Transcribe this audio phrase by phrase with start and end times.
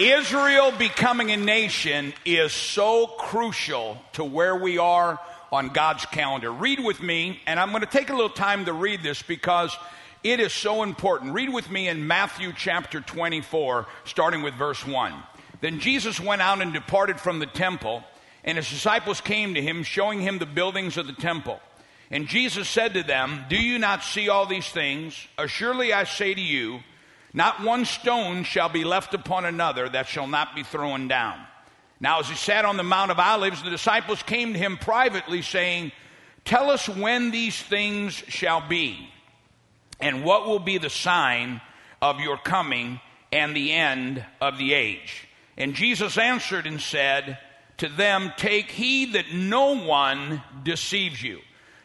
[0.00, 5.20] Israel becoming a nation is so crucial to where we are
[5.52, 6.50] on God's calendar.
[6.50, 9.76] Read with me, and I'm going to take a little time to read this because
[10.24, 11.34] it is so important.
[11.34, 15.12] Read with me in Matthew chapter 24, starting with verse 1.
[15.60, 18.02] Then Jesus went out and departed from the temple,
[18.42, 21.60] and his disciples came to him, showing him the buildings of the temple.
[22.10, 25.14] And Jesus said to them, Do you not see all these things?
[25.36, 26.80] Assuredly I say to you,
[27.32, 31.38] not one stone shall be left upon another that shall not be thrown down.
[32.00, 35.42] Now, as he sat on the Mount of Olives, the disciples came to him privately,
[35.42, 35.92] saying,
[36.44, 39.10] Tell us when these things shall be.
[40.00, 41.60] And what will be the sign
[42.00, 45.28] of your coming and the end of the age?
[45.58, 47.38] And Jesus answered and said
[47.76, 51.40] to them, Take heed that no one deceives you.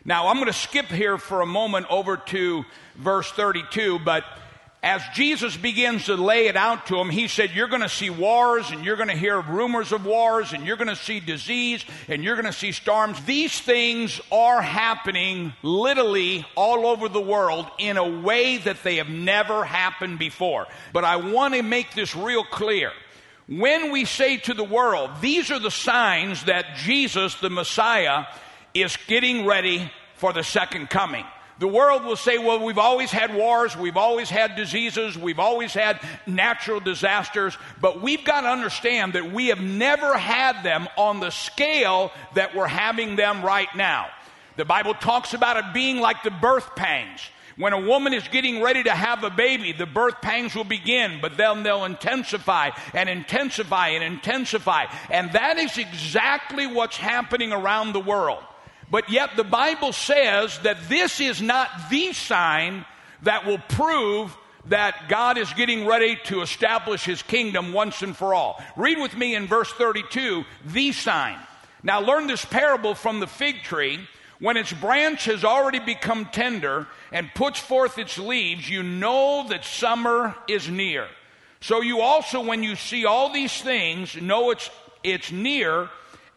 [0.05, 2.63] Now, I'm going to skip here for a moment over to
[2.95, 4.23] verse 32, but
[4.85, 8.11] as Jesus begins to lay it out to them, he said, You're going to see
[8.11, 11.83] wars, and you're going to hear rumors of wars, and you're going to see disease,
[12.07, 13.19] and you're going to see storms.
[13.25, 19.09] These things are happening literally all over the world in a way that they have
[19.09, 20.67] never happened before.
[20.93, 22.91] But I want to make this real clear.
[23.47, 28.25] When we say to the world, these are the signs that Jesus, the Messiah,
[28.75, 31.25] is getting ready for the second coming.
[31.57, 35.73] The world will say, well, we've always had wars, we've always had diseases, we've always
[35.73, 41.21] had natural disasters, but we've got to understand that we have never had them on
[41.21, 44.07] the scale that we're having them right now.
[44.57, 47.21] The Bible talks about it being like the birth pangs.
[47.57, 51.19] When a woman is getting ready to have a baby, the birth pangs will begin,
[51.21, 54.87] but then they'll intensify and intensify and intensify.
[55.09, 58.43] And that is exactly what's happening around the world.
[58.89, 62.85] But yet the Bible says that this is not the sign
[63.23, 64.35] that will prove
[64.67, 68.61] that God is getting ready to establish his kingdom once and for all.
[68.75, 71.37] Read with me in verse 32 the sign.
[71.83, 73.99] Now learn this parable from the fig tree.
[74.39, 79.63] When its branch has already become tender and puts forth its leaves, you know that
[79.63, 81.07] summer is near.
[81.61, 84.69] So you also, when you see all these things, know it's,
[85.03, 85.89] it's near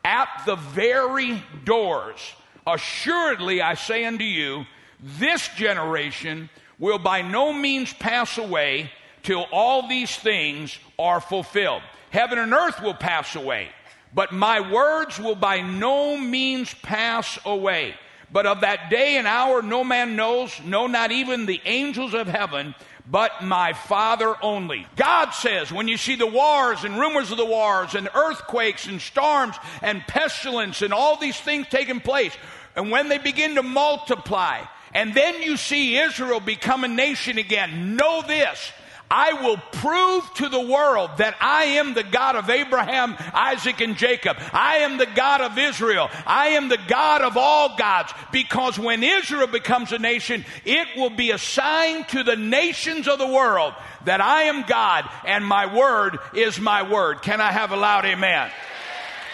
[0.05, 2.35] at the very doors.
[2.69, 4.67] Assuredly, I say unto you,
[5.01, 8.93] this generation will by no means pass away
[9.23, 11.81] till all these things are fulfilled.
[12.11, 13.69] Heaven and earth will pass away,
[14.15, 17.95] but my words will by no means pass away.
[18.31, 22.27] But of that day and hour no man knows, no, not even the angels of
[22.27, 22.75] heaven,
[23.11, 24.87] but my Father only.
[24.97, 29.01] God says, when you see the wars and rumors of the wars and earthquakes and
[29.01, 32.37] storms and pestilence and all these things taking place,
[32.77, 34.63] and when they begin to multiply,
[34.95, 38.73] and then you see Israel become a nation again, know this.
[39.11, 43.97] I will prove to the world that I am the God of Abraham, Isaac, and
[43.97, 44.37] Jacob.
[44.53, 46.11] I am the God of Israel.
[46.27, 48.13] I am the God of all gods.
[48.33, 53.19] Because when Israel becomes a nation, it will be a sign to the nations of
[53.19, 53.73] the world
[54.05, 57.23] that I am God and my word is my word.
[57.23, 58.51] Can I have a loud amen?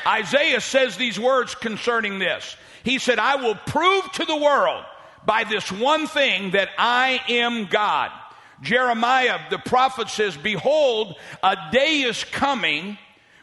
[0.06, 2.56] Isaiah says these words concerning this.
[2.84, 4.84] He said, I will prove to the world
[5.26, 8.10] by this one thing that I am God.
[8.60, 12.98] Jeremiah, the prophet says, Behold, a day is coming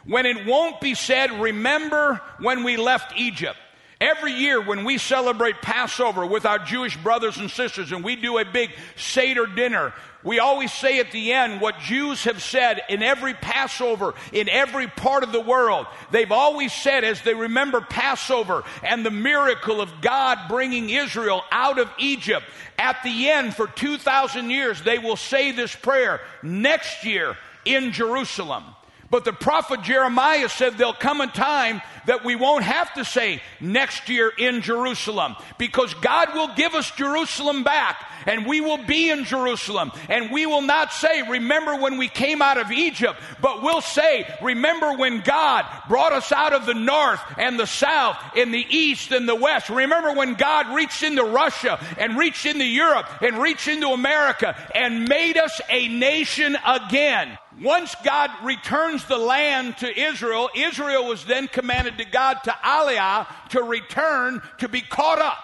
[0.06, 3.58] when it won't be said, Remember when we left Egypt.
[4.02, 8.38] Every year when we celebrate Passover with our Jewish brothers and sisters and we do
[8.38, 13.00] a big Seder dinner, we always say at the end what Jews have said in
[13.04, 15.86] every Passover in every part of the world.
[16.10, 21.78] They've always said as they remember Passover and the miracle of God bringing Israel out
[21.78, 22.44] of Egypt.
[22.80, 28.64] At the end, for 2,000 years, they will say this prayer next year in Jerusalem.
[29.12, 33.42] But the prophet Jeremiah said there'll come a time that we won't have to say
[33.60, 39.10] next year in Jerusalem because God will give us Jerusalem back and we will be
[39.10, 43.62] in Jerusalem and we will not say, remember when we came out of Egypt, but
[43.62, 48.52] we'll say, remember when God brought us out of the north and the south and
[48.54, 49.68] the east and the west.
[49.68, 55.06] Remember when God reached into Russia and reached into Europe and reached into America and
[55.06, 57.36] made us a nation again.
[57.62, 63.26] Once God returns the land to Israel, Israel was then commanded to God to Aliyah
[63.50, 65.38] to return to be caught up.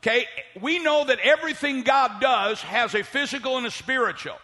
[0.00, 0.26] Okay,
[0.60, 4.36] we know that everything God does has a physical and a spiritual.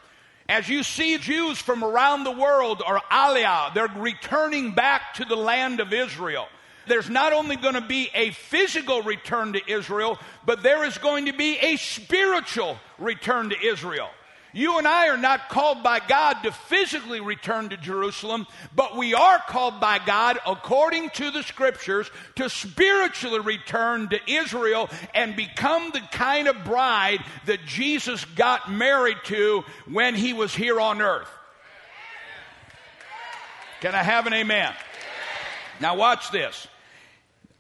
[0.49, 5.37] As you see Jews from around the world are Aliyah, they're returning back to the
[5.37, 6.49] land of Israel.
[6.87, 11.27] There's not only going to be a physical return to Israel, but there is going
[11.27, 14.11] to be a spiritual return to Israel.
[14.55, 19.13] You and I are not called by God to physically return to Jerusalem, but we
[19.13, 25.91] are called by God, according to the scriptures, to spiritually return to Israel and become
[25.91, 31.29] the kind of bride that Jesus got married to when he was here on earth.
[33.81, 34.73] Can I have an amen?
[35.81, 36.69] Now, watch this.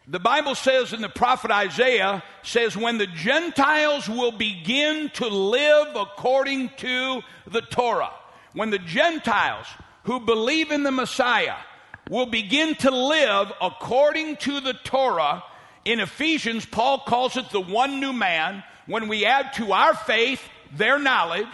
[0.06, 5.96] The Bible says in the prophet Isaiah says when the Gentiles will begin to live
[5.96, 8.12] according to the Torah.
[8.52, 9.66] When the Gentiles
[10.04, 11.56] who believe in the Messiah
[12.10, 15.42] will begin to live according to the Torah,
[15.86, 18.62] in Ephesians Paul calls it the one new man.
[18.86, 21.46] When we add to our faith their knowledge,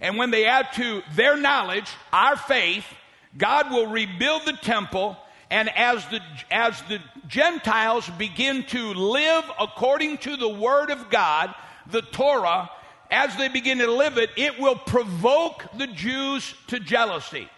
[0.00, 2.84] and when they add to their knowledge our faith,
[3.36, 5.16] God will rebuild the temple
[5.52, 6.20] and as the,
[6.50, 11.54] as the Gentiles begin to live according to the Word of God,
[11.90, 12.70] the Torah,
[13.10, 17.50] as they begin to live it, it will provoke the Jews to jealousy.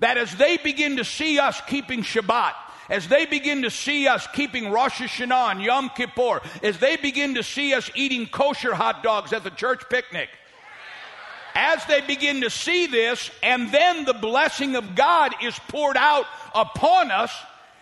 [0.00, 2.52] That as they begin to see us keeping Shabbat,
[2.90, 7.36] as they begin to see us keeping Rosh Hashanah and Yom Kippur, as they begin
[7.36, 10.28] to see us eating kosher hot dogs at the church picnic,
[11.54, 16.26] as they begin to see this, and then the blessing of God is poured out
[16.54, 17.32] upon us,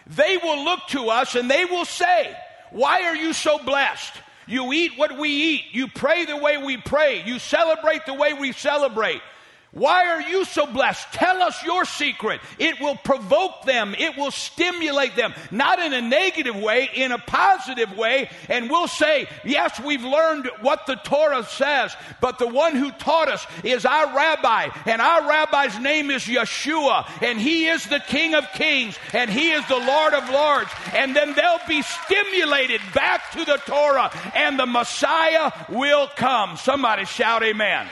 [0.07, 2.35] they will look to us and they will say,
[2.71, 4.13] Why are you so blessed?
[4.47, 5.65] You eat what we eat.
[5.73, 7.23] You pray the way we pray.
[7.25, 9.21] You celebrate the way we celebrate.
[9.73, 11.13] Why are you so blessed?
[11.13, 12.41] Tell us your secret.
[12.59, 13.95] It will provoke them.
[13.99, 15.35] It will stimulate them.
[15.51, 18.31] Not in a negative way, in a positive way.
[18.49, 23.29] And we'll say, yes, we've learned what the Torah says, but the one who taught
[23.29, 24.69] us is our rabbi.
[24.87, 27.07] And our rabbi's name is Yeshua.
[27.23, 28.99] And he is the King of Kings.
[29.13, 30.71] And he is the Lord of Lords.
[30.95, 34.11] And then they'll be stimulated back to the Torah.
[34.35, 36.57] And the Messiah will come.
[36.57, 37.87] Somebody shout amen.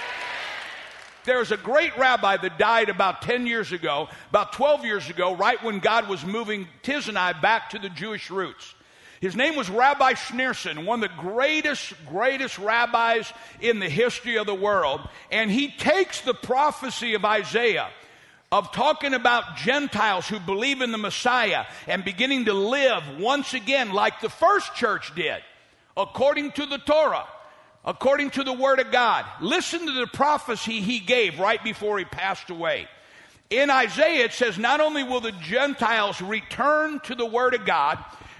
[1.26, 5.62] There's a great rabbi that died about 10 years ago, about 12 years ago, right
[5.62, 8.74] when God was moving Tiz and I back to the Jewish roots.
[9.20, 14.46] His name was Rabbi Schneerson, one of the greatest, greatest rabbis in the history of
[14.46, 15.00] the world.
[15.32, 17.88] And he takes the prophecy of Isaiah
[18.52, 23.92] of talking about Gentiles who believe in the Messiah and beginning to live once again
[23.92, 25.42] like the first church did,
[25.96, 27.26] according to the Torah
[27.86, 29.24] according to the Word of God.
[29.40, 32.88] Listen to the prophecy he gave right before he passed away.
[33.48, 37.98] In Isaiah, it says, Not only will the Gentiles return to the Word of God,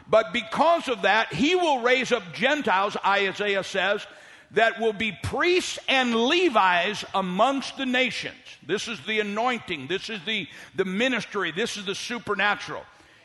[0.09, 4.07] but because of that, he will raise up Gentiles, Isaiah says,
[4.53, 8.37] that will be priests and Levites amongst the nations.
[8.65, 12.85] This is the anointing, this is the, the ministry, this is the supernatural.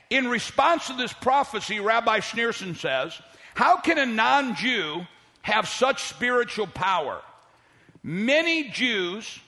[0.09, 3.19] In response to this prophecy, Rabbi Schneerson says,
[3.53, 5.05] How can a non Jew
[5.41, 7.21] have such spiritual power.
[8.03, 9.39] Many Jews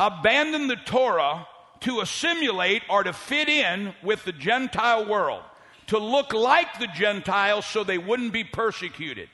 [0.00, 1.46] abandon the Torah
[1.80, 5.42] to assimilate or to fit in with the Gentile world,
[5.88, 9.28] to look like the Gentiles so they wouldn't be persecuted,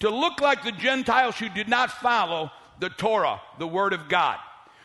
[0.00, 2.50] to look like the Gentiles who did not follow
[2.80, 4.38] the Torah, the Word of God.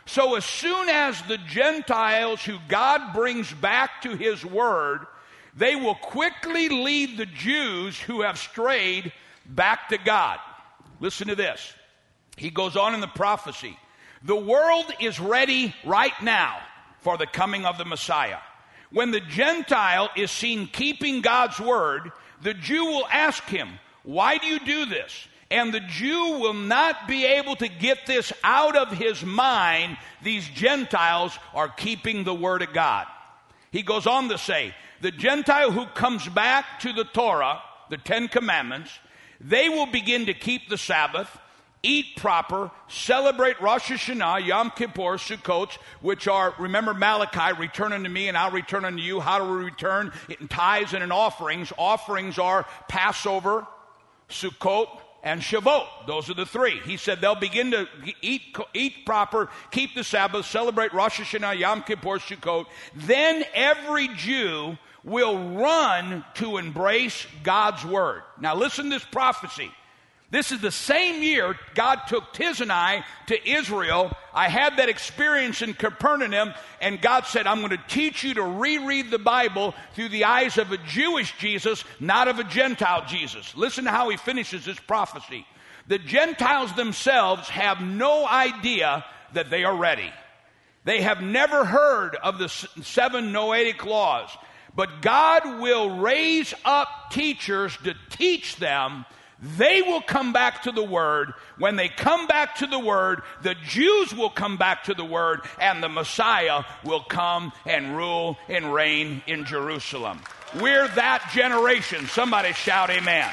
[0.08, 5.08] So, as soon as the Gentiles who God brings back to His Word,
[5.56, 9.12] they will quickly lead the Jews who have strayed
[9.47, 10.39] back to God.
[11.00, 11.74] Listen to this.
[12.38, 13.77] He goes on in the prophecy.
[14.24, 16.59] The world is ready right now
[17.00, 18.39] for the coming of the Messiah.
[18.91, 23.70] When the Gentile is seen keeping God's word, the Jew will ask him,
[24.03, 25.27] Why do you do this?
[25.51, 29.98] And the Jew will not be able to get this out of his mind.
[30.24, 33.05] These Gentiles are keeping the word of God.
[33.72, 38.27] He goes on to say, The Gentile who comes back to the Torah, the Ten
[38.27, 38.89] Commandments,
[39.39, 41.30] they will begin to keep the Sabbath,
[41.84, 48.27] eat proper, celebrate Rosh Hashanah, Yom Kippur, Sukkot, which are, remember Malachi, return unto me
[48.27, 49.20] and I'll return unto you.
[49.20, 50.12] How do we return?
[50.39, 51.72] In tithes and in offerings.
[51.77, 53.68] Offerings are Passover,
[54.30, 54.88] Sukkot,
[55.25, 56.05] and Shavuot.
[56.05, 56.79] Those are the three.
[56.86, 57.88] He said they'll begin to
[58.22, 62.67] eat, eat proper, keep the Sabbath, celebrate Rosh Hashanah, Yom Kippur, Sukkot.
[62.96, 68.22] Then every Jew will run to embrace God's word.
[68.39, 69.72] Now, listen to this prophecy.
[70.36, 74.12] This is the same year God took Tiz and I to Israel.
[74.34, 78.44] I had that experience in Capernaum, and God said, I'm going to teach you to
[78.44, 83.56] reread the Bible through the eyes of a Jewish Jesus, not of a Gentile Jesus.
[83.56, 85.48] Listen to how he finishes this prophecy.
[85.88, 90.12] The Gentiles themselves have no idea that they are ready.
[90.84, 94.30] They have never heard of the seven Noetic laws.
[94.75, 99.06] But God will raise up teachers to teach them
[99.42, 101.34] They will come back to the Word.
[101.58, 105.42] When they come back to the Word, the Jews will come back to the Word,
[105.60, 110.22] and the Messiah will come and rule and reign in Jerusalem.
[110.60, 112.08] We're that generation.
[112.08, 113.30] Somebody shout, Amen.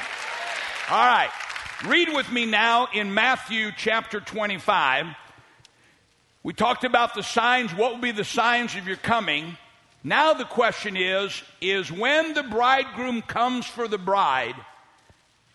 [0.89, 1.29] All right.
[1.85, 5.07] Read with me now in Matthew chapter 25.
[6.43, 7.73] We talked about the signs.
[7.73, 9.57] What will be the signs of your coming?
[10.03, 14.55] Now the question is is when the bridegroom comes for the bride,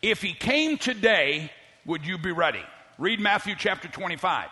[0.02, 1.50] if he came today,
[1.84, 2.62] would you be ready?
[2.98, 4.48] Read Matthew chapter 25.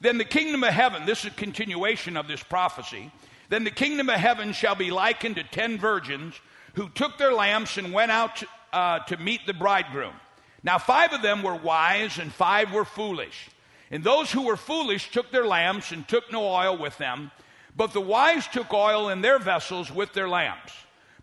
[0.00, 3.10] Then the kingdom of heaven, this is a continuation of this prophecy.
[3.48, 6.34] Then the kingdom of heaven shall be likened to ten virgins
[6.74, 10.14] who took their lamps and went out uh, to meet the bridegroom.
[10.62, 13.48] Now, five of them were wise and five were foolish.
[13.90, 17.30] And those who were foolish took their lamps and took no oil with them.
[17.76, 20.72] But the wise took oil in their vessels with their lamps.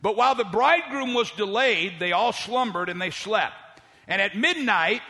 [0.02, 3.56] But while the bridegroom was delayed, they all slumbered and they slept.
[4.08, 5.02] And at midnight,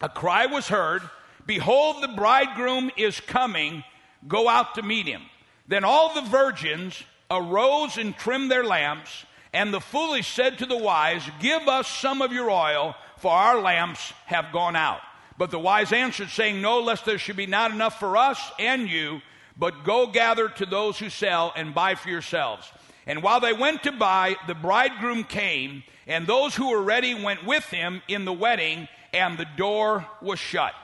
[0.00, 1.02] a cry was heard
[1.44, 3.82] Behold, the bridegroom is coming.
[4.28, 5.22] Go out to meet him.
[5.66, 9.24] Then all the virgins arose and trimmed their lamps.
[9.52, 13.60] And the foolish said to the wise, Give us some of your oil, for our
[13.60, 15.00] lamps have gone out.
[15.36, 18.88] But the wise answered, saying, No, lest there should be not enough for us and
[18.88, 19.20] you
[19.56, 22.70] but go gather to those who sell and buy for yourselves.
[23.06, 25.82] And while they went to buy, the bridegroom came,
[26.12, 30.38] and those who were ready went with him in the wedding, and the door was
[30.38, 30.74] shut.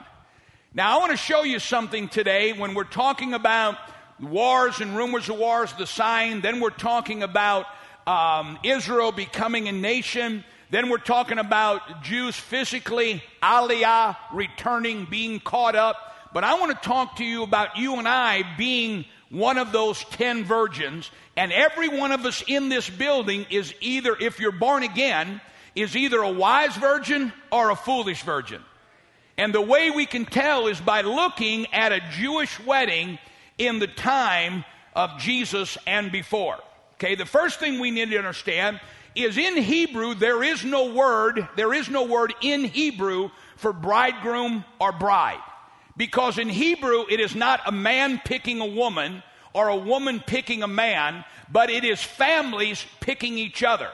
[0.73, 3.77] Now, I want to show you something today when we're talking about
[4.19, 7.67] wars and rumors of wars, the sign, then we're talking about
[8.07, 10.43] um, Israel becoming a nation.
[10.71, 15.95] Then we're talking about Jews physically, Aliyah, returning, being caught up.
[16.33, 20.03] But I want to talk to you about you and I being one of those
[20.05, 21.09] 10 virgins.
[21.37, 25.41] And every one of us in this building is either, if you're born again,
[25.75, 28.61] is either a wise virgin or a foolish virgin.
[29.37, 33.19] And the way we can tell is by looking at a Jewish wedding
[33.57, 36.57] in the time of Jesus and before.
[36.95, 38.81] Okay, the first thing we need to understand
[39.15, 44.65] is in Hebrew there is no word, there is no word in Hebrew for bridegroom
[44.79, 45.39] or bride.
[45.99, 50.63] Because in Hebrew, it is not a man picking a woman or a woman picking
[50.63, 53.89] a man, but it is families picking each other.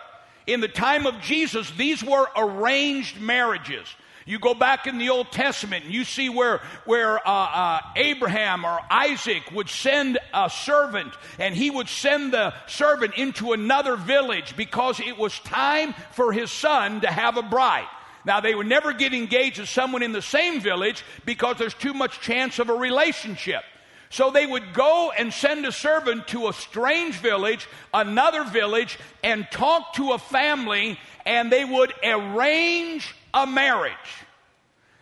[0.46, 3.88] In the time of Jesus, these were arranged marriages.
[4.28, 8.66] You go back in the Old Testament and you see where, where uh, uh, Abraham
[8.66, 14.56] or Isaac would send a servant and he would send the servant into another village
[14.56, 17.88] because it was time for his son to have a bride.
[18.25, 21.94] Now, they would never get engaged to someone in the same village because there's too
[21.94, 23.63] much chance of a relationship.
[24.10, 29.48] So they would go and send a servant to a strange village, another village, and
[29.51, 33.94] talk to a family, and they would arrange a marriage.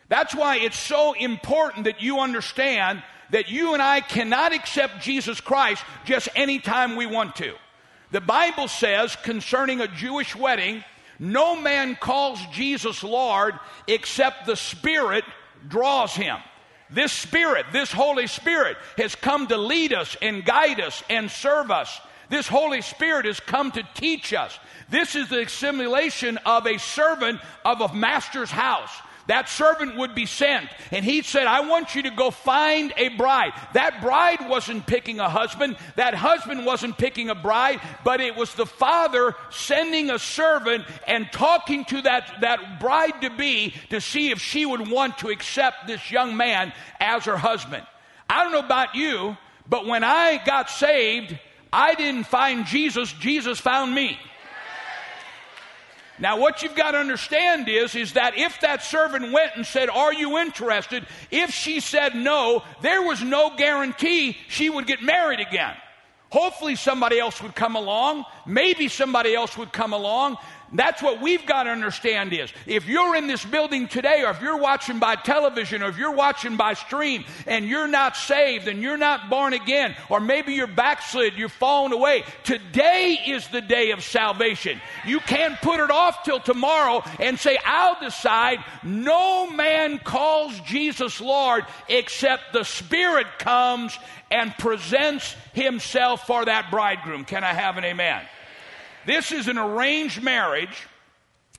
[0.10, 5.42] That's why it's so important that you understand that you and I cannot accept Jesus
[5.42, 7.54] Christ just anytime we want to.
[8.12, 10.84] The Bible says concerning a Jewish wedding,
[11.20, 13.56] no man calls Jesus Lord
[13.88, 15.24] except the Spirit
[15.68, 16.38] draws him.
[16.90, 21.72] This Spirit, this Holy Spirit, has come to lead us and guide us and serve
[21.72, 22.00] us.
[22.30, 24.58] This Holy Spirit has come to teach us.
[24.90, 28.92] This is the simulation of a servant of a master's house
[29.28, 33.10] that servant would be sent and he said, I want you to go find a
[33.10, 33.54] bride.
[33.74, 38.54] That bride wasn't picking a husband, that husband wasn't picking a bride, but it was
[38.54, 44.32] the father sending a servant and talking to that, that bride to be to see
[44.32, 47.86] if she would want to accept this young man as her husband.
[48.30, 49.38] I don't know about you,
[49.70, 51.38] but when I got saved,
[51.72, 54.20] I didn't find Jesus, Jesus found me.
[56.20, 59.90] Now, what you've got to understand is, is that if that servant went and said,
[59.90, 61.06] Are you interested?
[61.32, 65.76] If she said no, there was no guarantee she would get married again.
[66.30, 68.26] Hopefully, somebody else would come along.
[68.48, 70.38] Maybe somebody else would come along.
[70.74, 74.42] That's what we've got to understand is if you're in this building today, or if
[74.42, 78.82] you're watching by television, or if you're watching by stream, and you're not saved, and
[78.82, 83.92] you're not born again, or maybe you're backslid, you're fallen away, today is the day
[83.92, 84.82] of salvation.
[85.06, 88.60] You can't put it off till tomorrow and say, I'll decide.
[88.84, 93.98] No man calls Jesus Lord except the Spirit comes
[94.32, 97.24] and presents himself for that bridegroom.
[97.26, 98.24] Can I have an amen?
[99.06, 100.88] This is an arranged marriage,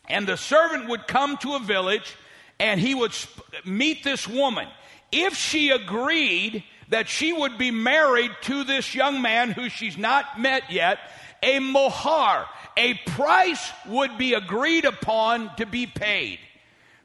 [0.09, 2.15] and the servant would come to a village
[2.59, 4.69] and he would sp- meet this woman.
[5.11, 10.41] If she agreed that she would be married to this young man who she's not
[10.41, 10.99] met yet,
[11.43, 12.47] a mohar,
[12.77, 16.39] a price would be agreed upon to be paid.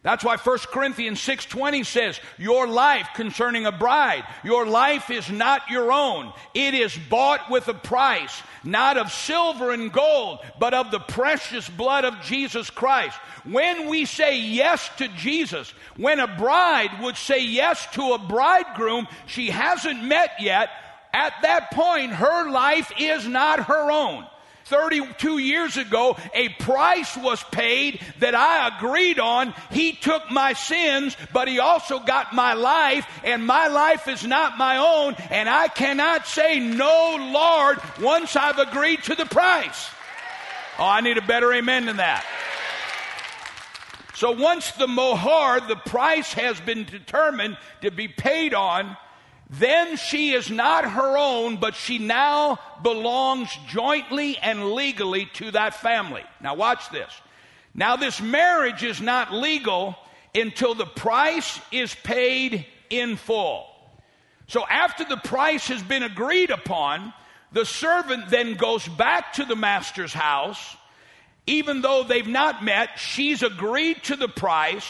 [0.01, 5.69] That's why 1 Corinthians 6:20 says, "Your life concerning a bride, your life is not
[5.69, 6.31] your own.
[6.53, 11.67] It is bought with a price, not of silver and gold, but of the precious
[11.67, 17.39] blood of Jesus Christ." When we say yes to Jesus, when a bride would say
[17.39, 20.69] yes to a bridegroom she hasn't met yet,
[21.13, 24.28] at that point her life is not her own.
[24.69, 29.53] 32 years ago, a price was paid that I agreed on.
[29.71, 34.57] He took my sins, but He also got my life, and my life is not
[34.57, 39.89] my own, and I cannot say no, Lord, once I've agreed to the price.
[40.77, 42.25] Oh, I need a better amen than that.
[44.15, 48.97] So once the mohar, the price has been determined to be paid on,
[49.49, 55.73] then she is not her own, but she now belongs jointly and legally to that
[55.73, 56.23] family.
[56.39, 57.11] Now, watch this.
[57.73, 59.95] Now, this marriage is not legal
[60.35, 63.65] until the price is paid in full.
[64.47, 67.13] So, after the price has been agreed upon,
[67.51, 70.77] the servant then goes back to the master's house.
[71.47, 74.85] Even though they've not met, she's agreed to the price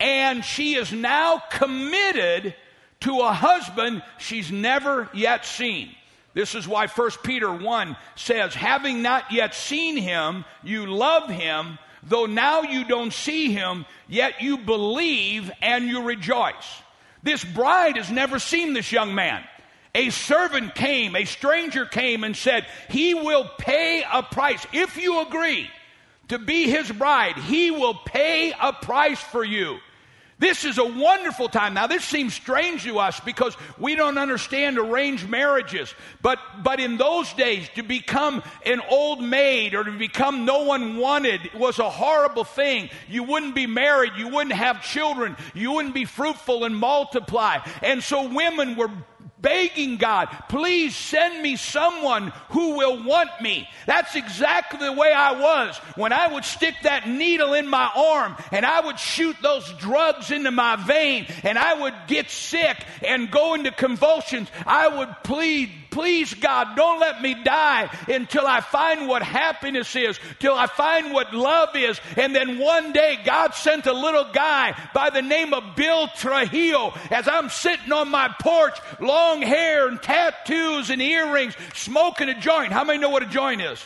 [0.00, 2.54] and she is now committed
[3.00, 5.90] to a husband she's never yet seen.
[6.32, 11.78] This is why 1 Peter 1 says, Having not yet seen him, you love him,
[12.04, 16.82] though now you don't see him, yet you believe and you rejoice.
[17.22, 19.42] This bride has never seen this young man.
[19.94, 24.64] A servant came, a stranger came and said, He will pay a price.
[24.72, 25.68] If you agree
[26.28, 29.78] to be his bride, he will pay a price for you.
[30.40, 31.74] This is a wonderful time.
[31.74, 35.94] Now, this seems strange to us because we don't understand arranged marriages.
[36.22, 40.96] But, but in those days, to become an old maid or to become no one
[40.96, 42.88] wanted was a horrible thing.
[43.06, 44.12] You wouldn't be married.
[44.16, 45.36] You wouldn't have children.
[45.52, 47.58] You wouldn't be fruitful and multiply.
[47.82, 48.90] And so women were
[49.40, 53.68] begging God, please send me someone who will want me.
[53.86, 58.36] That's exactly the way I was when I would stick that needle in my arm
[58.52, 63.30] and I would shoot those drugs into my vein and I would get sick and
[63.30, 64.48] go into convulsions.
[64.66, 70.18] I would plead Please, God, don't let me die until I find what happiness is,
[70.38, 72.00] till I find what love is.
[72.16, 76.94] And then one day, God sent a little guy by the name of Bill Trujillo
[77.10, 82.72] as I'm sitting on my porch, long hair and tattoos and earrings, smoking a joint.
[82.72, 83.84] How many know what a joint is?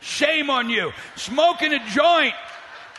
[0.00, 0.92] Shame on you.
[1.16, 2.34] Smoking a joint.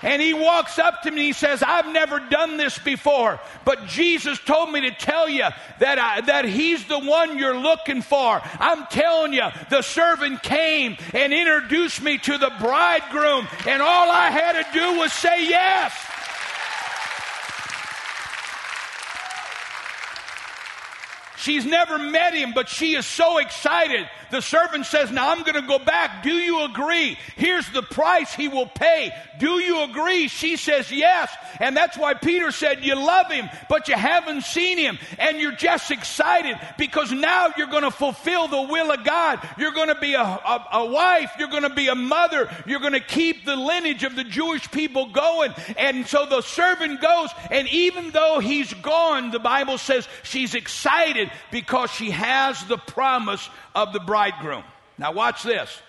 [0.01, 3.85] And he walks up to me and he says, I've never done this before, but
[3.87, 5.45] Jesus told me to tell you
[5.79, 8.41] that, I, that he's the one you're looking for.
[8.59, 14.29] I'm telling you, the servant came and introduced me to the bridegroom, and all I
[14.29, 15.93] had to do was say yes.
[21.39, 24.09] She's never met him, but she is so excited.
[24.29, 26.21] The servant says, Now I'm going to go back.
[26.21, 27.17] Do you agree?
[27.37, 29.13] Here's the price he will pay.
[29.39, 30.27] Do you agree?
[30.27, 31.33] She says, Yes.
[31.61, 34.99] And that's why Peter said, You love him, but you haven't seen him.
[35.17, 39.39] And you're just excited because now you're going to fulfill the will of God.
[39.57, 41.31] You're going to be a, a, a wife.
[41.39, 42.49] You're going to be a mother.
[42.65, 45.53] You're going to keep the lineage of the Jewish people going.
[45.77, 51.28] And so the servant goes, and even though he's gone, the Bible says she's excited
[51.51, 54.63] because she has the promise of the bridegroom.
[54.97, 55.81] Now, watch this.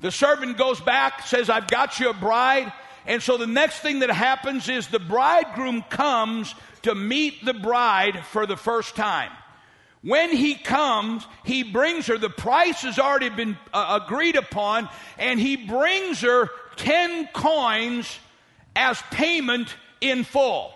[0.00, 2.72] The servant goes back, says, I've got you a bride.
[3.06, 8.24] And so the next thing that happens is the bridegroom comes to meet the bride
[8.26, 9.30] for the first time.
[10.02, 15.40] When he comes, he brings her, the price has already been uh, agreed upon, and
[15.40, 18.18] he brings her 10 coins
[18.76, 20.74] as payment in full.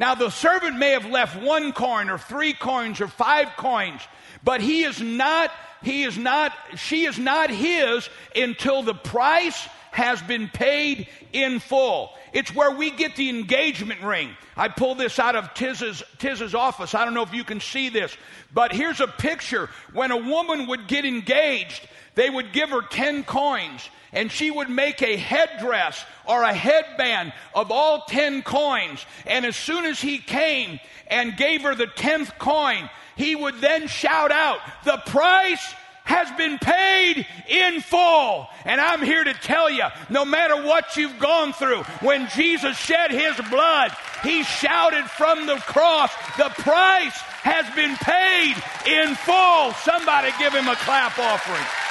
[0.00, 4.00] Now, the servant may have left one coin or three coins or five coins,
[4.42, 5.50] but he is not,
[5.82, 12.14] he is not, she is not his until the price has been paid in full.
[12.32, 14.30] It's where we get the engagement ring.
[14.56, 16.94] I pulled this out of Tiz's, Tiz's office.
[16.94, 18.16] I don't know if you can see this,
[18.54, 19.68] but here's a picture.
[19.92, 24.68] When a woman would get engaged, they would give her 10 coins and she would
[24.68, 29.04] make a headdress or a headband of all 10 coins.
[29.26, 33.86] And as soon as he came and gave her the 10th coin, he would then
[33.86, 38.48] shout out, The price has been paid in full.
[38.64, 43.12] And I'm here to tell you, no matter what you've gone through, when Jesus shed
[43.12, 43.92] his blood,
[44.24, 49.72] he shouted from the cross, The price has been paid in full.
[49.84, 51.89] Somebody give him a clap offering.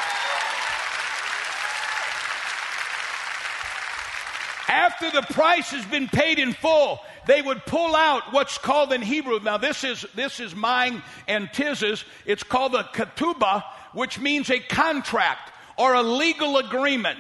[4.70, 9.02] After the price has been paid in full, they would pull out what's called in
[9.02, 9.40] Hebrew.
[9.40, 12.06] Now, this is, this is mine and Tiz's.
[12.28, 17.18] It's called a ketubah, which means a contract or a legal agreement.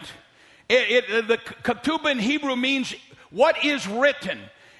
[0.69, 2.93] It, it, the ketubah in Hebrew means
[3.31, 4.39] what is written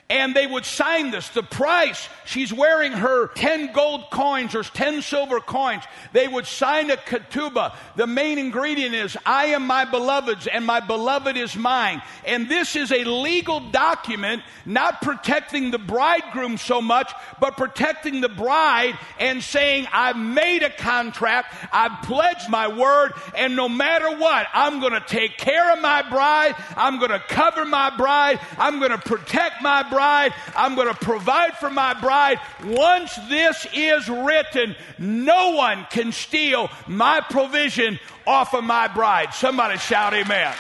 [0.10, 1.30] and they would sign this.
[1.30, 5.84] The price, she's wearing her 10 gold coins or 10 silver coins.
[6.13, 7.76] They would sign a ketubah.
[7.95, 12.02] The main ingredient is, I am my beloved's and my beloved is mine.
[12.26, 18.30] And this is a legal document, not protecting the bridegroom so much, but protecting the
[18.30, 24.48] bride and saying, I've made a contract, I've pledged my word, and no matter what,
[24.54, 28.80] I'm going to take care of my bride, I'm going to cover my bride, I'm
[28.80, 30.33] going to protect my bride bride.
[30.55, 32.39] I'm going to provide for my bride.
[32.63, 39.33] Once this is written, no one can steal my provision off of my bride.
[39.33, 40.55] Somebody shout amen.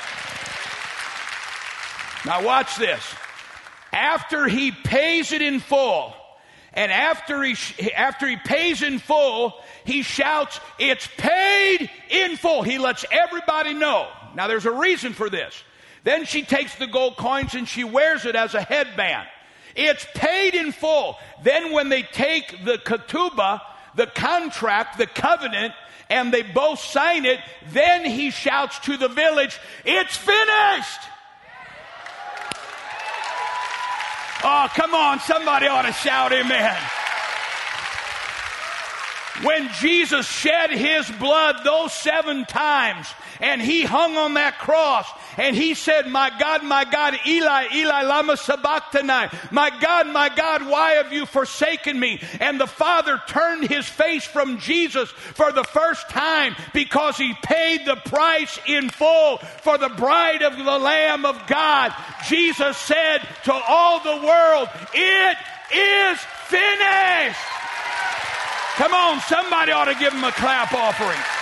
[2.25, 3.01] Now watch this.
[3.93, 6.13] After he pays it in full,
[6.73, 7.55] and after he,
[7.93, 9.53] after he pays in full,
[9.85, 12.63] he shouts, It's paid in full.
[12.63, 14.09] He lets everybody know.
[14.35, 15.63] Now, there's a reason for this.
[16.03, 19.27] Then she takes the gold coins and she wears it as a headband.
[19.75, 21.17] It's paid in full.
[21.43, 23.61] Then when they take the ketubah,
[23.95, 25.73] the contract, the covenant,
[26.09, 27.39] and they both sign it,
[27.71, 30.99] then he shouts to the village, It's finished!
[34.41, 36.77] Oh, come on, somebody ought to shout amen.
[39.43, 43.07] When Jesus shed his blood those seven times
[43.39, 48.01] and he hung on that cross and he said, My God, my God, Eli, Eli,
[48.03, 49.29] Lama Sabachthani.
[49.51, 52.21] My God, my God, why have you forsaken me?
[52.39, 57.85] And the Father turned his face from Jesus for the first time because he paid
[57.85, 61.93] the price in full for the bride of the Lamb of God.
[62.27, 65.37] Jesus said to all the world, It
[65.73, 67.39] is finished.
[68.75, 71.38] Come on, somebody ought to give him a clap offering.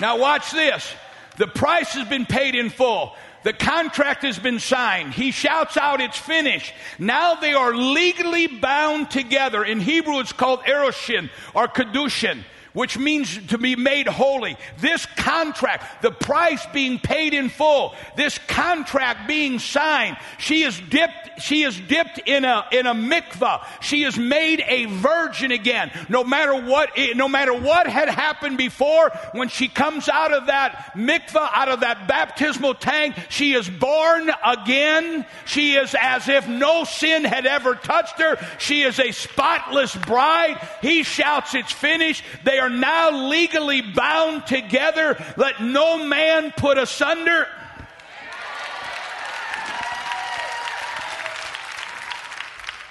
[0.00, 0.90] Now, watch this.
[1.36, 3.14] The price has been paid in full.
[3.42, 5.14] The contract has been signed.
[5.14, 6.72] He shouts out, It's finished.
[6.98, 9.64] Now they are legally bound together.
[9.64, 14.56] In Hebrew, it's called eroshin or kedushin which means to be made holy.
[14.78, 21.40] This contract, the price being paid in full, this contract being signed, she is dipped,
[21.40, 23.64] she is dipped in a, in a mikvah.
[23.80, 25.90] She is made a virgin again.
[26.08, 30.46] No matter what, eh, no matter what had happened before, when she comes out of
[30.46, 35.26] that mikvah, out of that baptismal tank, she is born again.
[35.46, 38.38] She is as if no sin had ever touched her.
[38.58, 40.60] She is a spotless bride.
[40.82, 42.22] He shouts, it's finished.
[42.44, 45.16] They are now legally bound together.
[45.36, 47.48] Let no man put asunder.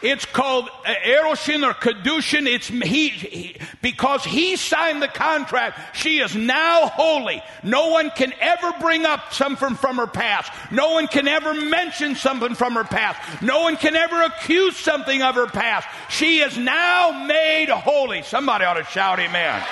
[0.01, 2.47] It's called uh, Eroshin or Kedushin.
[2.47, 5.95] It's he, he, because he signed the contract.
[5.95, 7.43] She is now holy.
[7.63, 10.51] No one can ever bring up something from her past.
[10.71, 13.41] No one can ever mention something from her past.
[13.41, 15.87] No one can ever accuse something of her past.
[16.09, 18.21] She is now made holy.
[18.23, 19.63] Somebody ought to shout amen.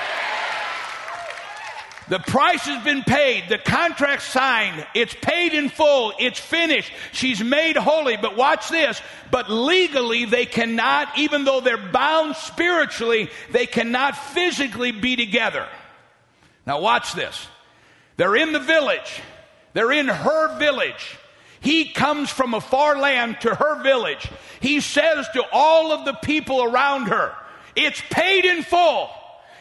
[2.09, 3.49] The price has been paid.
[3.49, 4.85] The contract signed.
[4.93, 6.13] It's paid in full.
[6.19, 6.91] It's finished.
[7.11, 8.15] She's made holy.
[8.15, 9.01] But watch this.
[9.29, 15.67] But legally, they cannot, even though they're bound spiritually, they cannot physically be together.
[16.65, 17.47] Now watch this.
[18.15, 19.21] They're in the village.
[19.73, 21.17] They're in her village.
[21.59, 24.29] He comes from a far land to her village.
[24.61, 27.35] He says to all of the people around her,
[27.75, 29.09] it's paid in full.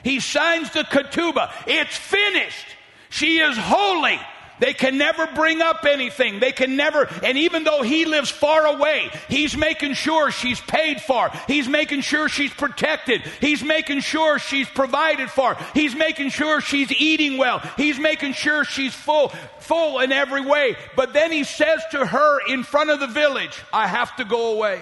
[0.07, 1.51] He signs the ketubah.
[1.67, 2.67] It's finished.
[3.09, 4.21] She is holy.
[4.61, 6.39] They can never bring up anything.
[6.39, 11.01] They can never, and even though he lives far away, he's making sure she's paid
[11.01, 11.33] for.
[11.49, 13.23] He's making sure she's protected.
[13.41, 15.57] He's making sure she's provided for.
[15.75, 17.59] He's making sure she's eating well.
[17.77, 20.77] He's making sure she's full, full in every way.
[20.95, 24.55] But then he says to her in front of the village, I have to go
[24.55, 24.81] away.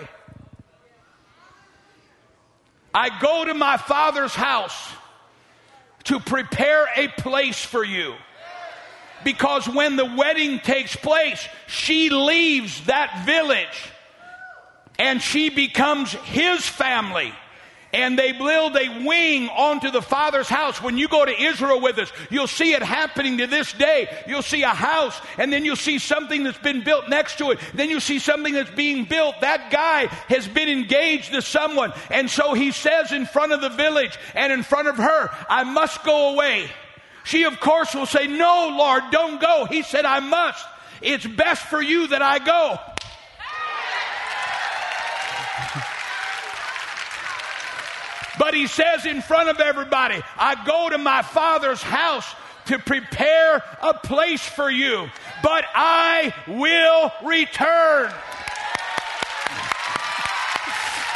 [2.93, 4.93] I go to my father's house
[6.05, 8.15] to prepare a place for you.
[9.25, 13.93] Because when the wedding takes place, she leaves that village
[14.99, 17.33] and she becomes his family
[17.95, 20.83] and they build a wing onto the Father's house.
[20.83, 24.09] When you go to Israel with us, you'll see it happening to this day.
[24.27, 27.61] You'll see a house, and then you'll see something that's been built next to it.
[27.73, 29.41] Then you'll see something that's being built.
[29.43, 33.69] That guy has been engaged to someone, and so he says in front of the
[33.69, 36.69] village and in front of her, I must go away.
[37.23, 39.67] She, of course, will say, No, Lord, don't go.
[39.67, 40.67] He said, I must.
[41.01, 42.79] It's best for you that I go.
[48.39, 52.27] But he says in front of everybody, I go to my father's house
[52.67, 55.09] to prepare a place for you,
[55.43, 58.13] but I will return.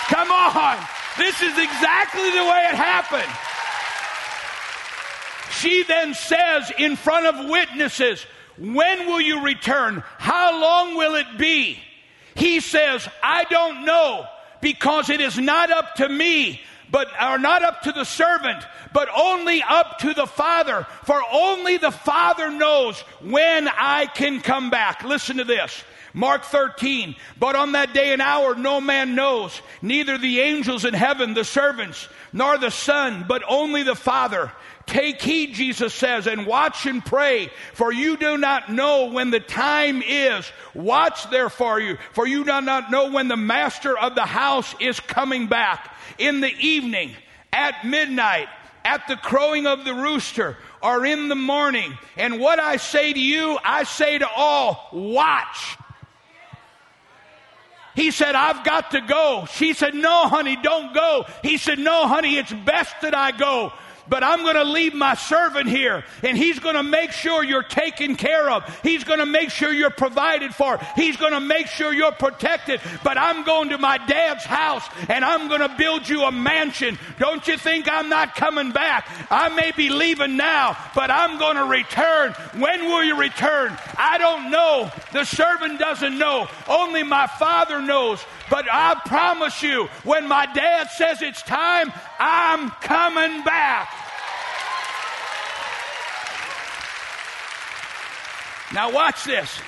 [0.09, 0.79] Come on.
[1.19, 3.33] This is exactly the way it happened.
[5.51, 8.25] She then says in front of witnesses,
[8.59, 10.05] When will you return?
[10.19, 11.83] How long will it be?
[12.37, 14.27] He says, I don't know
[14.61, 19.09] because it is not up to me but are not up to the servant, but
[19.15, 20.87] only up to the Father.
[21.05, 25.05] For only the Father knows when I can come back.
[25.05, 25.83] Listen to this.
[26.19, 30.93] Mark 13, but on that day and hour no man knows, neither the angels in
[30.93, 34.51] heaven, the servants, nor the Son, but only the Father.
[34.85, 39.39] Take heed, Jesus says, and watch and pray, for you do not know when the
[39.39, 40.51] time is.
[40.75, 44.99] Watch therefore you, for you do not know when the master of the house is
[44.99, 47.13] coming back in the evening,
[47.53, 48.49] at midnight,
[48.85, 51.97] at the crowing of the rooster, or in the morning.
[52.17, 55.78] And what I say to you, I say to all, watch.
[57.99, 59.49] He said, I've got to go.
[59.51, 61.27] She said, No, honey, don't go.
[61.43, 63.73] He said, No, honey, it's best that I go
[64.09, 67.63] but I'm going to leave my servant here and he's going to make sure you're
[67.63, 68.65] taken care of.
[68.83, 70.79] He's going to make sure you're provided for.
[70.97, 72.81] He's going to make sure you're protected.
[73.05, 76.99] But I'm going to my dad's house and I'm going to build you a mansion.
[77.19, 79.09] Don't you think I'm not coming back?
[79.31, 82.33] I may be leaving now, but I'm going to return.
[82.57, 83.77] When will you return?
[83.97, 84.91] I don't know.
[85.13, 86.49] The servant doesn't know.
[86.69, 88.25] Only my father knows.
[88.51, 93.89] But I promise you, when my dad says it's time, I'm coming back.
[98.75, 99.59] Now, watch this.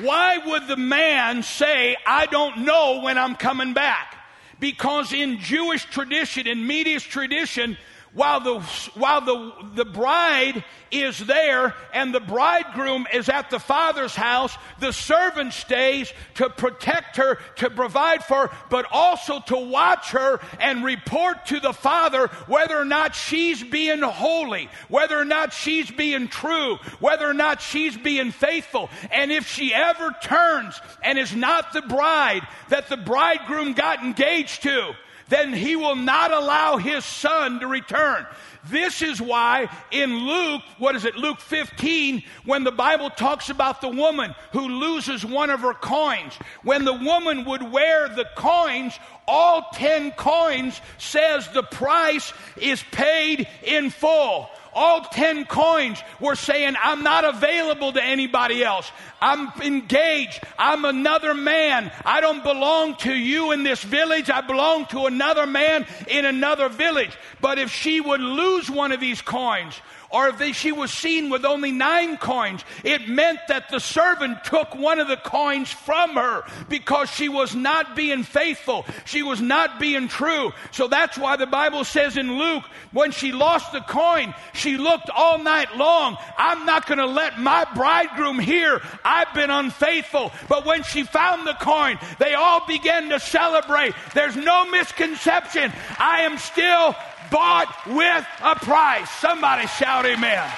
[0.00, 4.14] Why would the man say, I don't know when I'm coming back?
[4.60, 7.78] Because in Jewish tradition, in Media's tradition,
[8.14, 8.60] while the,
[8.94, 14.92] while the, the bride is there and the bridegroom is at the father's house, the
[14.92, 20.84] servant stays to protect her, to provide for her, but also to watch her and
[20.84, 26.28] report to the father whether or not she's being holy, whether or not she's being
[26.28, 28.88] true, whether or not she's being faithful.
[29.10, 34.62] And if she ever turns and is not the bride that the bridegroom got engaged
[34.62, 34.94] to,
[35.28, 38.26] then he will not allow his son to return.
[38.64, 43.80] This is why in Luke, what is it, Luke 15, when the Bible talks about
[43.80, 48.98] the woman who loses one of her coins, when the woman would wear the coins,
[49.26, 56.76] all 10 coins says the price is paid in full all 10 coins were saying,
[56.80, 58.90] I'm not available to anybody else.
[59.20, 60.40] I'm engaged.
[60.56, 61.90] I'm another man.
[62.04, 64.30] I don't belong to you in this village.
[64.30, 67.10] I belong to another man in another village.
[67.40, 69.74] But if she would lose one of these coins,
[70.10, 74.74] or if she was seen with only nine coins, it meant that the servant took
[74.74, 78.86] one of the coins from her because she was not being faithful.
[79.04, 80.52] She was not being true.
[80.70, 85.10] So that's why the Bible says in Luke, when she lost the coin, she looked
[85.10, 86.16] all night long.
[86.38, 90.32] I'm not going to let my bridegroom hear I've been unfaithful.
[90.48, 93.94] But when she found the coin, they all began to celebrate.
[94.14, 95.72] There's no misconception.
[95.98, 96.94] I am still
[97.30, 99.10] bought with a price.
[99.10, 100.50] Somebody shout amen.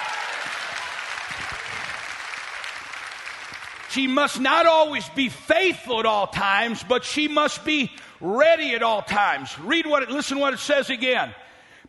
[3.91, 8.83] She must not always be faithful at all times, but she must be ready at
[8.83, 9.59] all times.
[9.59, 11.35] Read what it, listen what it says again.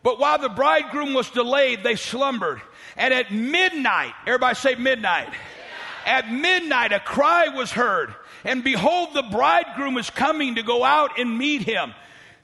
[0.02, 2.60] But while the bridegroom was delayed, they slumbered.
[2.96, 5.32] And at midnight, everybody say midnight.
[6.04, 8.12] At midnight, a cry was heard.
[8.44, 11.94] And behold, the bridegroom is coming to go out and meet him.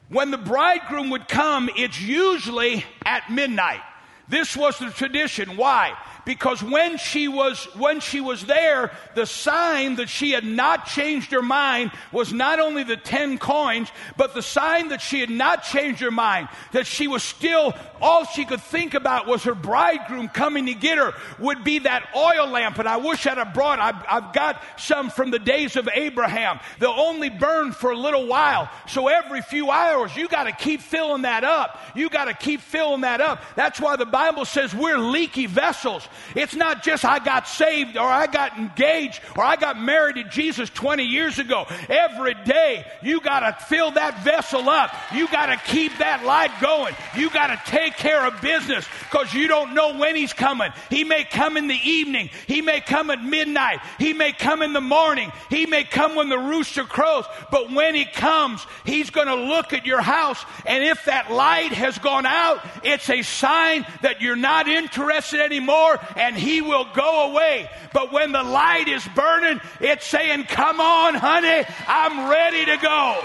[0.09, 3.81] When the bridegroom would come, it's usually at midnight.
[4.29, 5.57] This was the tradition.
[5.57, 5.95] Why?
[6.29, 11.33] Because when she was when she was there the sign that she had not changed
[11.33, 15.63] her mind was not only the 10 coins but the sign that she had not
[15.63, 20.29] changed her mind that she was still all she could think about was her bridegroom
[20.29, 22.79] coming to get her would be that oil lamp.
[22.79, 26.61] And I wish I'd have brought I've, I've got some from the days of Abraham
[26.79, 28.71] they'll only burn for a little while.
[28.87, 31.81] So every few hours you got to keep filling that up.
[31.95, 33.43] You got to keep filling that up.
[33.57, 38.07] That's why the Bible says we're leaky vessels It's not just I got saved or
[38.07, 41.67] I got engaged or I got married to Jesus 20 years ago.
[41.89, 44.95] Every day you got to fill that vessel up.
[45.15, 46.95] You got to keep that light going.
[47.17, 50.71] You got to take care of business because you don't know when he's coming.
[50.91, 52.31] He may come in the evening.
[52.47, 53.81] He may come at midnight.
[53.99, 55.33] He may come in the morning.
[55.51, 57.25] He may come when the rooster crows.
[57.51, 60.45] But when he comes, he's going to look at your house.
[60.67, 65.99] And if that light has gone out, it's a sign that you're not interested anymore
[66.17, 67.69] and he will go away.
[67.93, 73.21] But when the light is burning, it's saying, Come on, honey, I'm ready to go.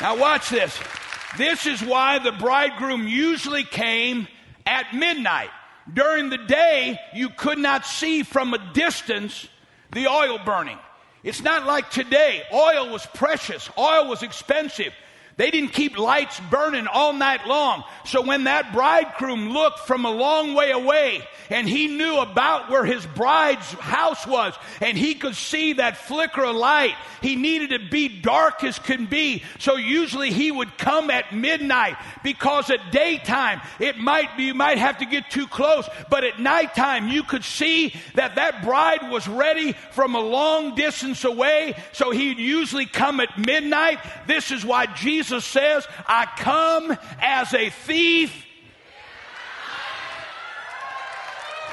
[0.00, 0.78] Now, watch this.
[1.36, 4.28] This is why the bridegroom usually came
[4.66, 5.50] at midnight.
[5.92, 9.48] During the day, you could not see from a distance
[9.92, 10.78] the oil burning.
[11.22, 12.42] It's not like today.
[12.52, 14.92] Oil was precious, oil was expensive.
[15.40, 17.84] They didn't keep lights burning all night long.
[18.04, 22.84] So when that bridegroom looked from a long way away and he knew about where
[22.84, 27.78] his bride's house was and he could see that flicker of light, he needed to
[27.88, 29.42] be dark as can be.
[29.58, 34.76] So usually he would come at midnight because at daytime it might be, you might
[34.76, 39.26] have to get too close, but at nighttime you could see that that bride was
[39.26, 41.82] ready from a long distance away.
[41.92, 44.00] So he'd usually come at midnight.
[44.26, 48.34] This is why Jesus Jesus says, I come as a thief.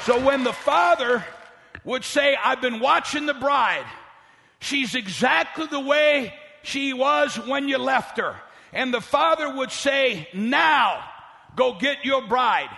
[0.03, 1.25] So when the father
[1.83, 3.85] would say, I've been watching the bride,
[4.59, 8.35] she's exactly the way she was when you left her.
[8.73, 11.03] And the father would say, Now
[11.55, 12.69] go get your bride.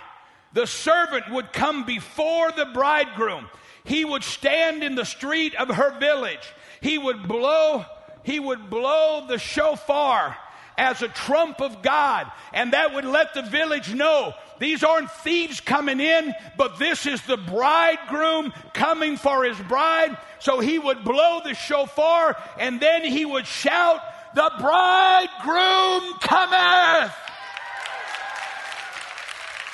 [0.54, 3.50] The servant would come before the bridegroom.
[3.84, 6.54] He would stand in the street of her village.
[6.80, 7.84] He would blow,
[8.22, 10.38] he would blow the shofar
[10.76, 12.30] as a trump of God.
[12.52, 17.22] And that would let the village know these aren't thieves coming in, but this is
[17.22, 20.16] the bridegroom coming for his bride.
[20.38, 24.00] So he would blow the shofar and then he would shout,
[24.34, 27.12] The bridegroom cometh!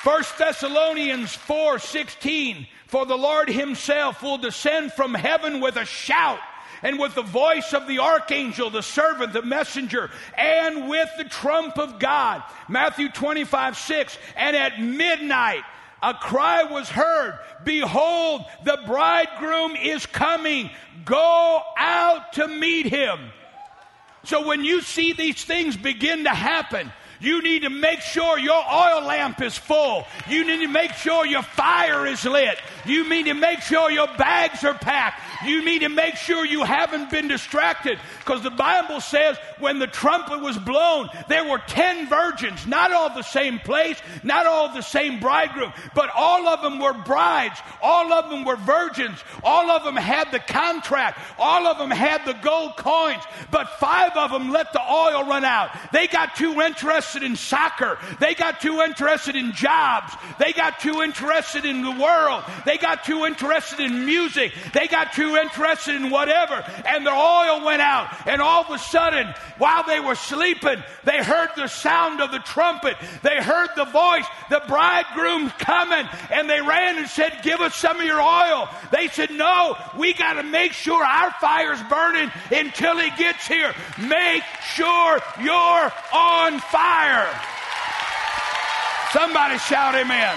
[0.03, 6.39] First Thessalonians 4 16, for the Lord himself will descend from heaven with a shout
[6.83, 11.79] and with the voice of the archangel, the servant, the messenger, and with the trump
[11.79, 12.43] of God.
[12.69, 14.19] Matthew 25, 6.
[14.37, 15.63] And at midnight,
[16.03, 20.71] a cry was heard Behold, the bridegroom is coming.
[21.05, 23.19] Go out to meet him.
[24.25, 28.63] So when you see these things begin to happen, you need to make sure your
[28.71, 30.07] oil lamp is full.
[30.29, 32.59] You need to make sure your fire is lit.
[32.85, 35.23] You need to make sure your bags are packed.
[35.47, 39.87] You need to make sure you haven't been distracted because the Bible says when the
[39.87, 44.83] trumpet was blown, there were 10 virgins, not all the same place, not all the
[44.83, 47.59] same bridegroom, but all of them were brides.
[47.83, 49.19] All of them were virgins.
[49.43, 51.19] All of them had the contract.
[51.39, 55.45] All of them had the gold coins, but five of them let the oil run
[55.45, 55.71] out.
[55.93, 57.99] They got too interested in soccer.
[58.19, 60.13] They got too interested in jobs.
[60.39, 62.43] They got too interested in the world.
[62.65, 64.53] They got too interested in music.
[64.73, 66.65] They got too interested in whatever.
[66.87, 68.09] And the oil went out.
[68.27, 72.41] And all of a sudden, while they were sleeping, they heard the sound of the
[72.41, 72.97] trumpet.
[73.23, 76.09] They heard the voice, the bridegroom coming.
[76.31, 78.69] And they ran and said, Give us some of your oil.
[78.91, 83.75] They said, No, we got to make sure our fire's burning until he gets here.
[83.99, 84.43] Make
[84.75, 86.96] sure you're on fire.
[89.13, 90.37] Somebody shout amen.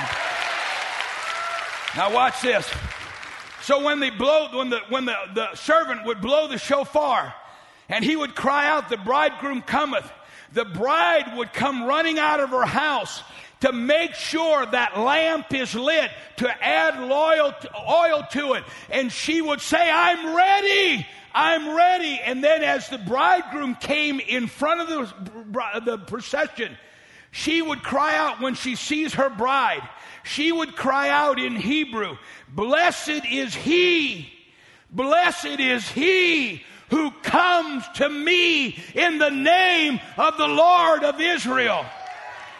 [1.96, 2.70] Now watch this.
[3.62, 7.34] So when they blow, when the when the, the servant would blow the shofar,
[7.90, 10.10] and he would cry out, "The bridegroom cometh,"
[10.54, 13.22] the bride would come running out of her house
[13.62, 17.54] to make sure that lamp is lit, to add loyal,
[17.90, 18.64] oil to it.
[18.90, 21.06] And she would say, I'm ready.
[21.34, 22.20] I'm ready.
[22.24, 26.78] And then as the bridegroom came in front of the, the procession,
[27.32, 29.88] she would cry out when she sees her bride.
[30.24, 32.18] She would cry out in Hebrew,
[32.50, 34.32] Blessed is he,
[34.92, 41.86] blessed is he who comes to me in the name of the Lord of Israel.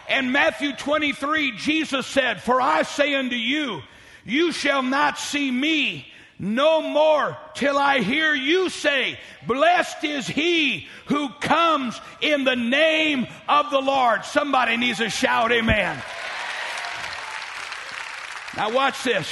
[0.08, 3.82] And Matthew 23, Jesus said, For I say unto you,
[4.24, 6.06] you shall not see me
[6.42, 13.26] no more till I hear you say, Blessed is he who comes in the name
[13.46, 14.24] of the Lord.
[14.24, 16.02] Somebody needs to shout, Amen.
[18.56, 19.30] Now, watch this.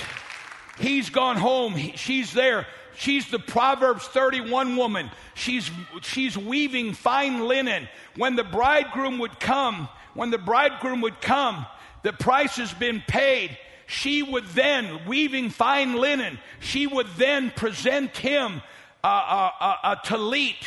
[0.78, 1.74] He's gone home.
[1.74, 2.66] He, she's there.
[2.98, 5.10] She's the Proverbs 31 woman.
[5.34, 5.70] She's,
[6.02, 7.88] she's weaving fine linen.
[8.16, 11.64] When the bridegroom would come, when the bridegroom would come,
[12.02, 13.56] the price has been paid,
[13.88, 18.60] she would then, weaving fine linen, she would then present him
[19.02, 20.62] a, a, a, a talit,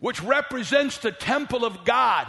[0.00, 2.26] which represents the temple of God,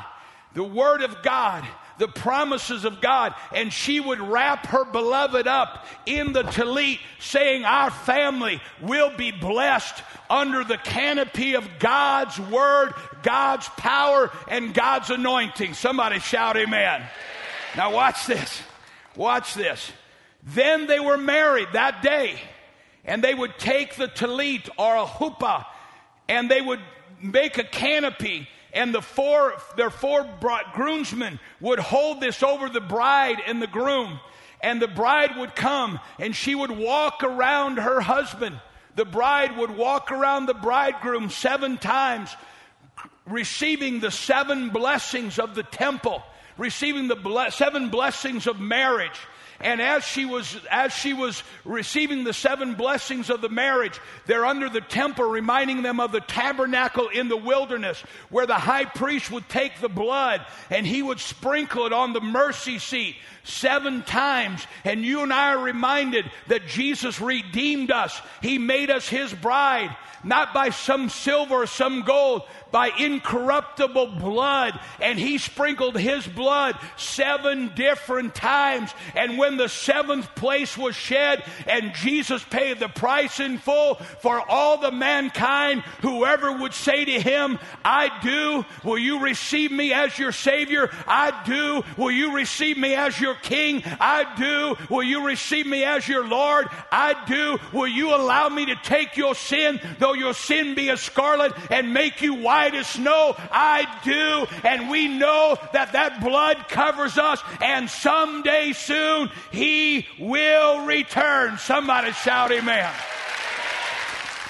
[0.54, 1.66] the Word of God,
[1.98, 7.66] the promises of God, and she would wrap her beloved up in the talit, saying,
[7.66, 12.94] Our family will be blessed under the canopy of God's Word,
[13.24, 15.74] God's power, and God's anointing.
[15.74, 17.02] Somebody shout, Amen.
[17.76, 18.62] Now, watch this.
[19.16, 19.92] Watch this.
[20.44, 22.40] Then they were married that day,
[23.06, 25.66] and they would take the talit or a huppah,
[26.28, 26.80] and they would
[27.22, 30.28] make a canopy and the four, their four
[30.74, 34.20] groomsmen would hold this over the bride and the groom.
[34.62, 38.60] And the bride would come and she would walk around her husband.
[38.96, 42.36] The bride would walk around the bridegroom seven times,
[43.26, 46.22] receiving the seven blessings of the temple,
[46.58, 49.20] receiving the ble- seven blessings of marriage.
[49.64, 54.46] And as she was as she was receiving the seven blessings of the marriage, they're
[54.46, 59.32] under the temple, reminding them of the tabernacle in the wilderness, where the high priest
[59.32, 64.66] would take the blood and he would sprinkle it on the mercy seat seven times.
[64.84, 68.20] And you and I are reminded that Jesus redeemed us.
[68.42, 74.80] He made us his bride not by some silver or some gold, by incorruptible blood.
[75.02, 78.94] And he sprinkled his blood seven different times.
[79.16, 84.42] And when the seventh place was shed and Jesus paid the price in full for
[84.50, 90.18] all the mankind, whoever would say to him, I do, will you receive me as
[90.18, 90.90] your Savior?
[91.08, 91.84] I do.
[91.98, 93.84] Will you receive me as your King?
[94.00, 94.76] I do.
[94.90, 96.68] Will you receive me as your Lord?
[96.92, 97.60] I do.
[97.74, 101.94] Will you allow me to take your sin, though your sin be as scarlet, and
[101.94, 102.52] make you white?
[102.52, 103.34] white as snow?
[103.52, 104.46] I do.
[104.68, 111.58] And we know that that blood covers us, and someday soon He will return.
[111.58, 112.92] Somebody shout, Amen.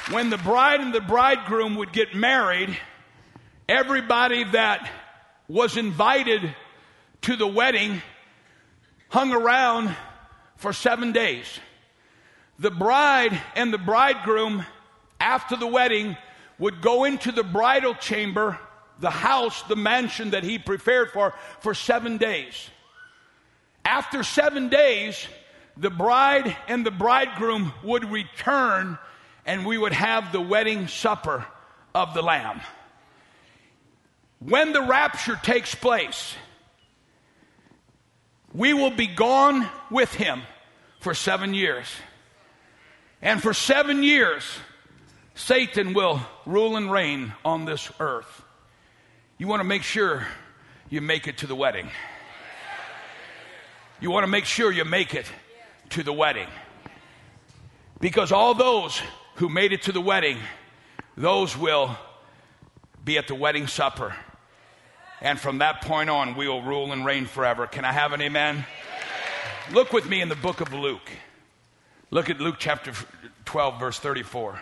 [0.10, 2.76] When the bride and the bridegroom would get married,
[3.70, 4.90] everybody that
[5.48, 6.56] was invited
[7.22, 8.02] to the wedding
[9.10, 9.96] hung around
[10.58, 11.46] for seven days.
[12.60, 14.66] The bride and the bridegroom,
[15.22, 16.18] after the wedding,
[16.58, 18.60] would go into the bridal chamber,
[19.00, 22.70] the house, the mansion that he prepared for, for seven days.
[23.86, 25.28] After seven days,
[25.78, 28.98] the bride and the bridegroom would return
[29.46, 31.46] and we would have the wedding supper
[31.96, 32.62] of the Lamb.
[34.40, 36.36] When the rapture takes place,
[38.54, 40.42] we will be gone with him
[41.00, 41.88] for seven years.
[43.22, 44.44] And for seven years,
[45.36, 48.44] Satan will rule and reign on this earth.
[49.38, 50.28] You want to make sure
[50.90, 51.90] you make it to the wedding.
[54.00, 55.26] You want to make sure you make it
[55.92, 56.48] to the wedding.
[58.00, 59.02] Because all those
[59.36, 60.38] who made it to the wedding,
[61.16, 61.96] those will
[63.04, 64.16] be at the wedding supper.
[65.22, 67.68] And from that point on, we will rule and reign forever.
[67.68, 68.66] Can I have an amen?
[69.72, 71.10] Look with me in the book of Luke.
[72.10, 72.92] Look at Luke chapter
[73.46, 74.60] 12, verse 34.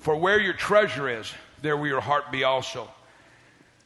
[0.00, 2.88] For where your treasure is, there will your heart be also.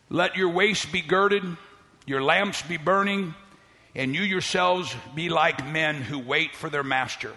[0.09, 1.43] Let your waist be girded,
[2.07, 3.35] your lamps be burning,
[3.97, 7.33] and you yourselves be like men who wait for their master,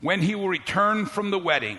[0.00, 1.78] when he will return from the wedding,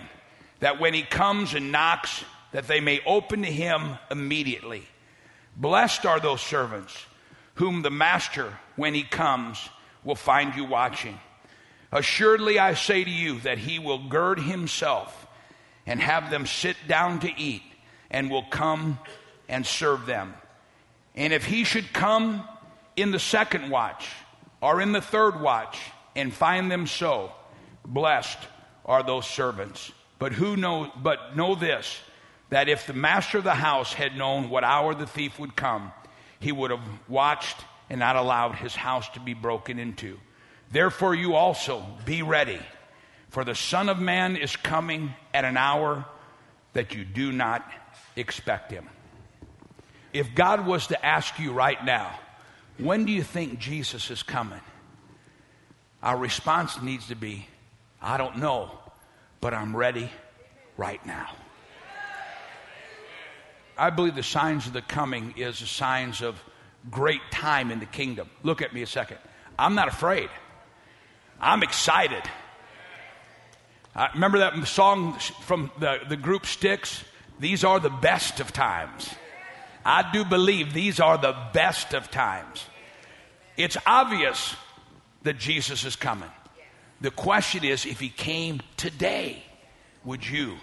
[0.60, 4.86] that when he comes and knocks, that they may open to him immediately.
[5.56, 7.06] Blessed are those servants
[7.54, 9.68] whom the master, when he comes,
[10.04, 11.18] will find you watching.
[11.90, 15.26] Assuredly, I say to you that he will gird himself
[15.88, 17.62] and have them sit down to eat,
[18.10, 18.98] and will come
[19.48, 20.34] and serve them.
[21.16, 22.46] And if he should come
[22.94, 24.06] in the second watch
[24.60, 25.80] or in the third watch
[26.14, 27.32] and find them so,
[27.86, 28.38] blessed
[28.84, 29.90] are those servants.
[30.18, 31.98] But who know but know this
[32.50, 35.92] that if the master of the house had known what hour the thief would come,
[36.38, 37.56] he would have watched
[37.88, 40.18] and not allowed his house to be broken into.
[40.70, 42.60] Therefore you also be ready
[43.28, 46.04] for the Son of Man is coming at an hour
[46.72, 47.70] that you do not
[48.16, 48.88] expect him.
[50.12, 52.18] If God was to ask you right now,
[52.78, 54.60] when do you think Jesus is coming?
[56.02, 57.46] Our response needs to be,
[58.00, 58.70] I don't know,
[59.40, 60.10] but I'm ready
[60.76, 61.30] right now.
[63.76, 66.42] I believe the signs of the coming is the signs of
[66.90, 68.28] great time in the kingdom.
[68.42, 69.18] Look at me a second.
[69.58, 70.30] I'm not afraid.
[71.40, 72.22] I'm excited.
[73.98, 77.02] Uh, remember that song from the, the group Styx?
[77.40, 79.10] These are the best of times.
[79.84, 82.64] I do believe these are the best of times.
[83.56, 84.54] It's obvious
[85.24, 86.30] that Jesus is coming.
[87.00, 89.42] The question is if he came today,
[90.04, 90.58] would you,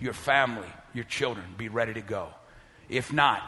[0.00, 2.30] your family, your children be ready to go?
[2.88, 3.42] If not,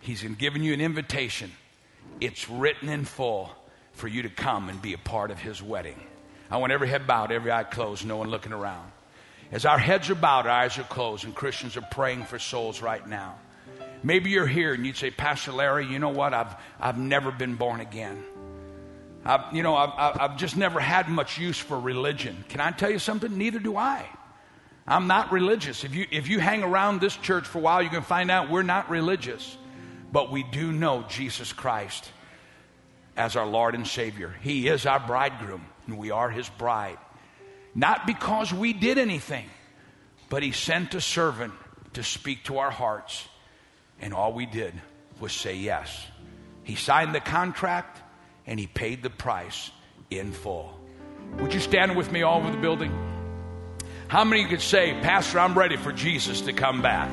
[0.00, 1.52] he's given you an invitation.
[2.22, 3.50] It's written in full
[3.92, 6.00] for you to come and be a part of his wedding.
[6.50, 8.90] I want every head bowed, every eye closed, no one looking around.
[9.52, 12.82] As our heads are bowed, our eyes are closed, and Christians are praying for souls
[12.82, 13.36] right now.
[14.02, 16.32] Maybe you're here and you'd say, Pastor Larry, you know what?
[16.32, 18.22] I've, I've never been born again.
[19.24, 22.44] I've, you know, I've, I've just never had much use for religion.
[22.48, 23.36] Can I tell you something?
[23.36, 24.08] Neither do I.
[24.86, 25.84] I'm not religious.
[25.84, 28.50] If you, if you hang around this church for a while, you can find out
[28.50, 29.56] we're not religious.
[30.10, 32.10] But we do know Jesus Christ
[33.20, 34.34] as our Lord and Savior.
[34.40, 36.96] He is our bridegroom, and we are His bride.
[37.74, 39.44] Not because we did anything,
[40.30, 41.52] but He sent a servant
[41.92, 43.28] to speak to our hearts,
[44.00, 44.72] and all we did
[45.20, 46.06] was say yes.
[46.64, 48.00] He signed the contract,
[48.46, 49.70] and He paid the price
[50.10, 50.72] in full.
[51.40, 52.90] Would you stand with me all over the building?
[54.08, 57.10] How many could say, Pastor, I'm ready for Jesus to come back?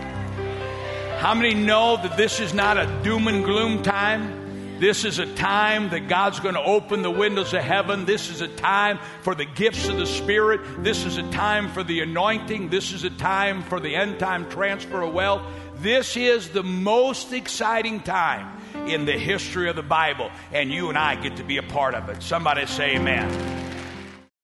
[1.20, 4.37] How many know that this is not a doom and gloom time?
[4.80, 8.06] This is a time that God's going to open the windows of heaven.
[8.06, 10.62] This is a time for the gifts of the Spirit.
[10.84, 12.70] This is a time for the anointing.
[12.70, 15.42] This is a time for the end time transfer of wealth.
[15.78, 20.98] This is the most exciting time in the history of the Bible, and you and
[20.98, 22.22] I get to be a part of it.
[22.22, 23.67] Somebody say amen.